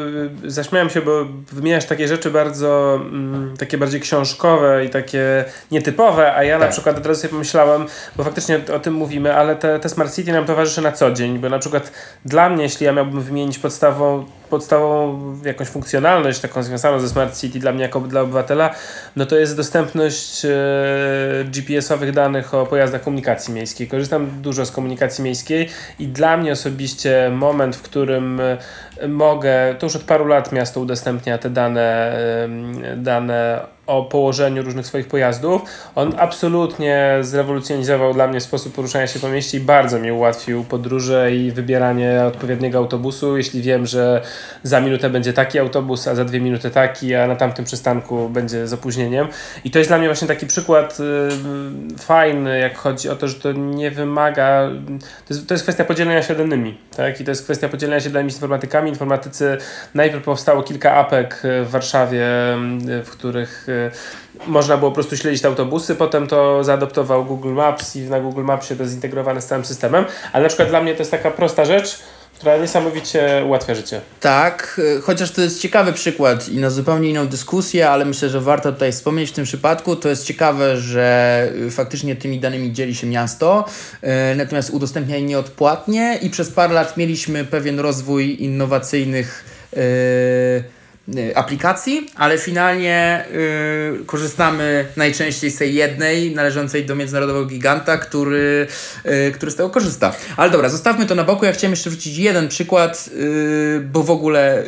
zaśmiałem 0.45 0.89
się, 0.89 1.01
bo 1.01 1.25
wymieniasz 1.51 1.85
takie 1.85 2.07
rzeczy 2.07 2.31
bardzo, 2.31 2.99
mm, 3.01 3.57
takie 3.57 3.77
bardziej 3.77 4.01
książkowe 4.01 4.85
i 4.85 4.89
takie 4.89 5.45
nietypowe, 5.71 6.35
a 6.35 6.43
ja 6.43 6.59
tak. 6.59 6.67
na 6.67 6.71
przykład 6.71 6.97
od 6.97 7.05
razu 7.05 7.21
sobie 7.21 7.31
pomyślałem, 7.31 7.85
bo 8.15 8.23
faktycznie 8.23 8.59
o 8.75 8.79
tym 8.79 8.93
mówimy, 8.93 9.35
ale 9.35 9.55
te, 9.55 9.79
te 9.79 9.89
Smart 9.89 10.15
City 10.15 10.31
nam 10.31 10.45
towarzyszy 10.45 10.81
na 10.81 10.91
co 10.91 11.11
dzień, 11.11 11.39
bo 11.39 11.49
na 11.49 11.59
przykład 11.59 11.91
dla 12.25 12.49
mnie, 12.49 12.63
jeśli 12.63 12.85
ja 12.85 12.93
miałbym 12.93 13.21
wymienić 13.21 13.59
podstawą 13.59 14.25
podstawową 14.47 15.37
jakąś 15.43 15.67
funkcjonalność 15.67 16.39
taką 16.39 16.63
związaną 16.63 16.99
ze 16.99 17.09
Smart 17.09 17.39
City 17.39 17.59
dla 17.59 17.71
mnie 17.71 17.81
jako 17.81 17.99
dla 17.99 18.21
obywatela, 18.21 18.75
no 19.15 19.25
to 19.25 19.35
jest 19.37 19.57
dostępność 19.57 20.45
e, 20.45 20.49
GPS-owych 21.45 22.11
danych 22.11 22.53
o 22.53 22.65
pojazdach 22.65 23.03
komunikacji 23.03 23.53
miejskiej. 23.53 23.87
Korzystam 23.87 24.41
dużo 24.41 24.65
z 24.65 24.71
komunikacji 24.71 25.23
miejskiej 25.23 25.69
i 25.99 26.07
dla 26.07 26.37
mnie 26.37 26.51
osobiście 26.51 27.31
moment, 27.33 27.75
w 27.75 27.81
którym 27.81 28.41
mogę, 29.07 29.75
to 29.79 29.85
już 29.85 29.95
od 29.95 30.03
paru 30.03 30.25
lat 30.27 30.51
miasto 30.51 30.79
udostępnia 30.79 31.37
te 31.37 31.49
dane, 31.49 32.17
dane 32.97 33.75
o 33.87 34.03
położeniu 34.03 34.63
różnych 34.63 34.87
swoich 34.87 35.07
pojazdów. 35.07 35.61
On 35.95 36.13
absolutnie 36.17 37.17
zrewolucjonizował 37.21 38.13
dla 38.13 38.27
mnie 38.27 38.41
sposób 38.41 38.75
poruszania 38.75 39.07
się 39.07 39.19
po 39.19 39.29
mieście 39.29 39.57
i 39.57 39.61
bardzo 39.61 39.99
mi 39.99 40.11
ułatwił 40.11 40.63
podróże 40.63 41.35
i 41.35 41.51
wybieranie 41.51 42.23
odpowiedniego 42.27 42.77
autobusu. 42.77 43.37
Jeśli 43.37 43.61
wiem, 43.61 43.85
że 43.85 44.21
za 44.63 44.81
minutę 44.81 45.09
będzie 45.09 45.33
taki 45.33 45.59
autobus, 45.59 46.07
a 46.07 46.15
za 46.15 46.25
dwie 46.25 46.39
minuty 46.39 46.69
taki, 46.69 47.15
a 47.15 47.27
na 47.27 47.35
tamtym 47.35 47.65
przystanku 47.65 48.29
będzie 48.29 48.67
z 48.67 48.73
opóźnieniem. 48.73 49.27
I 49.63 49.71
to 49.71 49.79
jest 49.79 49.89
dla 49.89 49.97
mnie 49.97 50.07
właśnie 50.07 50.27
taki 50.27 50.47
przykład 50.47 50.97
y, 50.99 51.97
fajny, 51.97 52.59
jak 52.59 52.77
chodzi 52.77 53.09
o 53.09 53.15
to, 53.15 53.27
że 53.27 53.35
to 53.35 53.51
nie 53.51 53.91
wymaga. 53.91 54.69
To 55.27 55.33
jest, 55.33 55.47
to 55.47 55.53
jest 55.53 55.63
kwestia 55.63 55.85
podzielenia 55.85 56.23
się 56.23 56.35
danymi. 56.35 56.77
Tak? 56.97 57.21
I 57.21 57.23
to 57.23 57.31
jest 57.31 57.43
kwestia 57.43 57.69
podzielenia 57.69 57.99
się 57.99 58.09
danymi 58.09 58.31
z 58.31 58.35
informatykami. 58.35 58.84
Informatycy 58.89 59.57
najpierw 59.93 60.23
powstało 60.23 60.63
kilka 60.63 60.93
apek 60.95 61.41
w 61.43 61.69
Warszawie, 61.69 62.25
y, 62.99 63.03
w 63.03 63.09
których 63.09 63.69
y, 63.69 63.91
można 64.47 64.77
było 64.77 64.91
po 64.91 64.95
prostu 64.95 65.17
śledzić 65.17 65.45
autobusy, 65.45 65.95
potem 65.95 66.27
to 66.27 66.63
zaadoptował 66.63 67.25
Google 67.25 67.53
Maps 67.53 67.95
i 67.95 68.01
na 68.01 68.19
Google 68.19 68.43
Mapsie 68.43 68.75
to 68.75 68.85
zintegrowane 68.85 69.41
z 69.41 69.45
całym 69.45 69.65
systemem, 69.65 70.05
ale 70.33 70.43
na 70.43 70.47
przykład 70.49 70.69
dla 70.69 70.81
mnie 70.81 70.93
to 70.93 70.99
jest 70.99 71.11
taka 71.11 71.31
prosta 71.31 71.65
rzecz, 71.65 71.99
która 72.37 72.57
niesamowicie 72.57 73.43
ułatwia 73.45 73.75
życie. 73.75 74.01
Tak, 74.19 74.81
y, 74.97 75.01
chociaż 75.01 75.31
to 75.31 75.41
jest 75.41 75.61
ciekawy 75.61 75.93
przykład 75.93 76.49
i 76.49 76.57
na 76.57 76.69
zupełnie 76.69 77.09
inną 77.09 77.27
dyskusję, 77.27 77.89
ale 77.89 78.05
myślę, 78.05 78.29
że 78.29 78.41
warto 78.41 78.71
tutaj 78.71 78.91
wspomnieć 78.91 79.29
w 79.29 79.33
tym 79.33 79.45
przypadku. 79.45 79.95
To 79.95 80.09
jest 80.09 80.25
ciekawe, 80.25 80.77
że 80.77 81.49
y, 81.67 81.71
faktycznie 81.71 82.15
tymi 82.15 82.39
danymi 82.39 82.73
dzieli 82.73 82.95
się 82.95 83.07
miasto, 83.07 83.65
y, 84.03 84.35
natomiast 84.35 84.69
udostępnia 84.69 85.15
je 85.15 85.21
nieodpłatnie 85.21 86.19
i 86.21 86.29
przez 86.29 86.51
parę 86.51 86.73
lat 86.73 86.97
mieliśmy 86.97 87.45
pewien 87.45 87.79
rozwój 87.79 88.43
innowacyjnych 88.43 89.45
y, 89.73 89.79
y, 89.79 90.74
aplikacji, 91.35 92.09
ale 92.15 92.37
finalnie 92.37 93.25
y, 94.01 94.05
korzystamy 94.05 94.85
najczęściej 94.95 95.51
z 95.51 95.57
tej 95.57 95.75
jednej 95.75 96.35
należącej 96.35 96.85
do 96.85 96.95
międzynarodowego 96.95 97.45
giganta, 97.45 97.97
który, 97.97 98.67
y, 99.05 99.31
który 99.31 99.51
z 99.51 99.55
tego 99.55 99.69
korzysta. 99.69 100.13
Ale 100.37 100.51
dobra, 100.51 100.69
zostawmy 100.69 101.05
to 101.05 101.15
na 101.15 101.23
boku. 101.23 101.45
Ja 101.45 101.51
chciałem 101.51 101.71
jeszcze 101.71 101.89
wrzucić 101.89 102.17
jeden 102.17 102.47
przykład, 102.47 103.09
y, 103.13 103.81
bo 103.91 104.03
w 104.03 104.11
ogóle 104.11 104.63
y, 104.63 104.65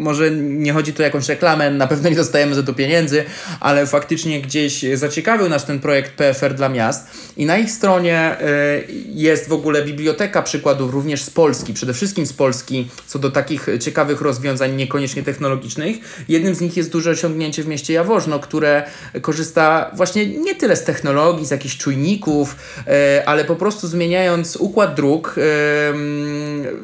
może 0.00 0.30
nie 0.30 0.72
chodzi 0.72 0.92
tu 0.92 1.02
o 1.02 1.04
jakąś 1.04 1.28
reklamę, 1.28 1.70
na 1.70 1.86
pewno 1.86 2.10
nie 2.10 2.16
dostajemy 2.16 2.54
za 2.54 2.62
to 2.62 2.74
pieniędzy, 2.74 3.24
ale 3.60 3.86
faktycznie 3.86 4.42
gdzieś 4.42 4.84
zaciekawił 4.94 5.48
nas 5.48 5.66
ten 5.66 5.80
projekt 5.80 6.12
PFR 6.12 6.54
dla 6.54 6.68
miast 6.68 7.06
i 7.36 7.46
na 7.46 7.58
ich 7.58 7.70
stronie 7.70 8.36
y, 8.40 8.86
jest 9.06 9.48
w 9.48 9.52
ogóle 9.52 9.84
biblioteka 9.84 10.42
przykładów 10.42 10.92
również 10.92 11.22
z 11.22 11.30
Polski, 11.30 11.74
przede 11.74 11.94
wszystkim 11.94 12.26
z 12.26 12.32
Polski, 12.32 12.88
co 13.06 13.18
do 13.18 13.30
takich 13.30 13.66
ciekawych 13.80 14.20
rozwiązań 14.20 14.76
niekoniecznie 14.76 15.22
technologicznych. 15.22 15.96
Jednym 16.28 16.54
z 16.54 16.60
nich 16.60 16.76
jest 16.76 16.90
duże 16.90 17.10
osiągnięcie 17.10 17.62
w 17.62 17.66
mieście 17.66 17.92
Jaworzno, 17.92 18.38
które 18.38 18.82
korzysta 19.22 19.90
właśnie 19.94 20.26
nie 20.26 20.54
tyle 20.54 20.76
z 20.76 20.84
technologii, 20.84 21.46
z 21.46 21.50
jakichś 21.50 21.76
czujników, 21.76 22.56
y, 22.78 23.26
ale 23.26 23.44
po 23.44 23.56
prostu 23.56 23.88
zmieniając 23.88 24.56
układ 24.56 24.94
dróg, 24.94 25.34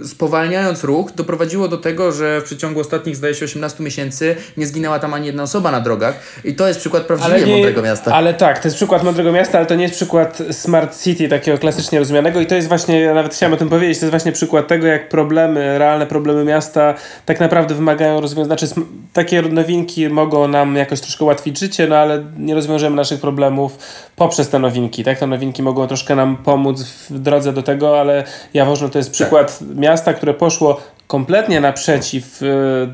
spowalniając 0.04 0.84
ruch, 0.84 1.12
doprowadziło 1.14 1.68
do 1.68 1.76
tego, 1.76 2.12
że 2.12 2.40
w 2.40 2.44
przeciągu 2.44 2.80
ostatnich, 2.80 3.05
zdaje 3.14 3.34
się, 3.34 3.44
18 3.44 3.82
miesięcy 3.82 4.36
nie 4.56 4.66
zginęła 4.66 4.98
tam 4.98 5.14
ani 5.14 5.26
jedna 5.26 5.42
osoba 5.42 5.70
na 5.70 5.80
drogach. 5.80 6.20
I 6.44 6.54
to 6.54 6.68
jest 6.68 6.80
przykład 6.80 7.02
prawdziwie 7.02 7.46
mądrego 7.46 7.82
miasta. 7.82 8.14
Ale 8.14 8.34
tak, 8.34 8.58
to 8.58 8.68
jest 8.68 8.76
przykład 8.76 9.02
mądrego 9.02 9.32
miasta, 9.32 9.58
ale 9.58 9.66
to 9.66 9.74
nie 9.74 9.82
jest 9.82 9.94
przykład 9.94 10.42
smart 10.50 11.02
city 11.02 11.28
takiego 11.28 11.58
klasycznie 11.58 11.98
rozumianego 11.98 12.40
i 12.40 12.46
to 12.46 12.54
jest 12.54 12.68
właśnie, 12.68 13.00
ja 13.00 13.14
nawet 13.14 13.34
chciałem 13.34 13.52
o 13.52 13.56
tym 13.56 13.68
powiedzieć, 13.68 13.98
to 13.98 14.04
jest 14.04 14.10
właśnie 14.10 14.32
przykład 14.32 14.68
tego, 14.68 14.86
jak 14.86 15.08
problemy, 15.08 15.78
realne 15.78 16.06
problemy 16.06 16.44
miasta 16.44 16.94
tak 17.26 17.40
naprawdę 17.40 17.74
wymagają 17.74 18.20
rozwiązania. 18.20 18.56
Znaczy, 18.56 18.74
takie 19.12 19.42
nowinki 19.42 20.08
mogą 20.08 20.48
nam 20.48 20.76
jakoś 20.76 21.00
troszkę 21.00 21.24
ułatwić 21.24 21.58
życie, 21.58 21.86
no 21.86 21.96
ale 21.96 22.24
nie 22.38 22.54
rozwiążemy 22.54 22.96
naszych 22.96 23.20
problemów 23.20 23.78
poprzez 24.16 24.48
te 24.48 24.58
nowinki, 24.58 25.04
tak? 25.04 25.18
Te 25.18 25.26
nowinki 25.26 25.62
mogą 25.62 25.86
troszkę 25.86 26.14
nam 26.14 26.36
pomóc 26.36 26.82
w 26.82 27.18
drodze 27.18 27.52
do 27.52 27.62
tego, 27.62 28.00
ale 28.00 28.24
Jaworzno 28.54 28.88
to 28.88 28.98
jest 28.98 29.10
przykład 29.10 29.58
miasta, 29.74 30.14
które 30.14 30.34
poszło 30.34 30.80
kompletnie 31.06 31.60
naprzeciw 31.60 32.42
y, 32.42 32.46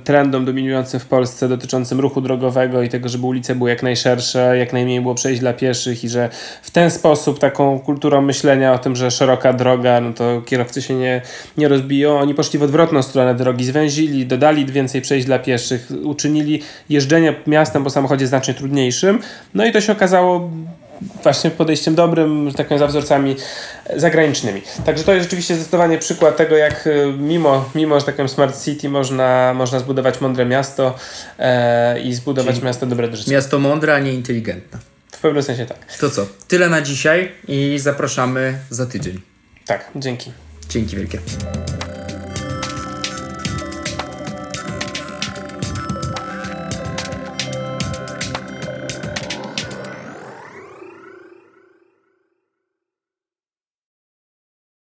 trendom 0.05 0.45
dominującym 0.45 1.01
w 1.01 1.07
Polsce 1.07 1.49
dotyczącym 1.49 2.01
ruchu 2.01 2.21
drogowego 2.21 2.83
i 2.83 2.89
tego, 2.89 3.09
żeby 3.09 3.27
ulice 3.27 3.55
były 3.55 3.71
jak 3.71 3.83
najszersze, 3.83 4.59
jak 4.59 4.73
najmniej 4.73 5.01
było 5.01 5.15
przejść 5.15 5.41
dla 5.41 5.53
pieszych 5.53 6.05
i 6.05 6.09
że 6.09 6.29
w 6.63 6.71
ten 6.71 6.91
sposób 6.91 7.39
taką 7.39 7.81
kulturą 7.81 8.23
myślenia 8.23 8.73
o 8.73 8.79
tym, 8.79 8.97
że 8.97 9.11
szeroka 9.11 9.53
droga, 9.53 10.01
no 10.01 10.13
to 10.13 10.43
kierowcy 10.47 10.83
się 10.83 10.95
nie, 10.95 11.23
nie 11.57 11.69
rozbiją. 11.69 12.19
Oni 12.19 12.35
poszli 12.35 12.59
w 12.59 12.63
odwrotną 12.63 13.03
stronę 13.03 13.35
drogi, 13.35 13.65
zwęzili, 13.65 14.27
dodali 14.27 14.67
więcej 14.67 15.01
przejść 15.01 15.27
dla 15.27 15.39
pieszych, 15.39 15.89
uczynili 16.05 16.63
jeżdżenie 16.89 17.35
miastem 17.47 17.85
po 17.85 17.91
samochodzie 17.91 18.27
znacznie 18.27 18.55
trudniejszym. 18.55 19.19
No 19.55 19.67
i 19.67 19.73
to 19.73 19.81
się 19.81 19.93
okazało 19.93 20.51
właśnie 21.23 21.51
podejściem 21.51 21.95
dobrym, 21.95 22.51
że 22.51 22.57
tak 22.57 22.67
powiem, 22.67 22.79
za 22.79 22.87
wzorcami 22.87 23.37
zagranicznymi. 23.97 24.63
Także 24.87 25.05
to 25.05 25.13
jest 25.13 25.25
rzeczywiście 25.25 25.55
zdecydowanie 25.55 25.99
przykład 25.99 26.37
tego, 26.37 26.57
jak 26.57 26.87
y, 26.87 27.15
mimo, 27.19 27.71
mimo 27.75 28.01
że 28.01 28.07
tak 28.07 28.15
powiem, 28.15 28.29
Smart 28.29 28.65
City 28.65 28.89
można, 28.89 29.55
można 29.55 29.79
zbudować 29.79 30.21
mądre 30.21 30.47
miasto 30.47 30.95
e, 31.39 32.01
i 32.01 32.15
zbudować 32.15 32.55
Czyli 32.55 32.67
miasto 32.67 32.87
dobre 32.87 33.09
do 33.09 33.17
życia. 33.17 33.33
Miasto 33.33 33.59
mądre, 33.59 33.95
a 33.95 33.99
nie 33.99 34.13
inteligentne. 34.13 34.79
W 35.13 35.21
pewnym 35.21 35.43
sensie 35.43 35.67
tak. 35.67 35.97
To 36.01 36.11
co? 36.11 36.27
Tyle 36.49 36.69
na 36.69 36.83
dzisiaj 36.83 37.33
i 37.49 37.79
zapraszamy 37.79 38.59
za 38.71 38.87
tydzień. 38.87 39.21
Tak, 39.67 39.91
dzięki. 39.97 40.33
Dzięki 40.69 40.97
wielkie. 40.97 41.19